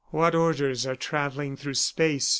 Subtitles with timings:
[0.09, 2.29] "What orders are travelling through space?"